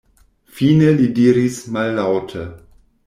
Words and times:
Fine 0.55 0.87
li 1.01 1.05
diris 1.19 1.59
mallaŭte: 1.77 2.47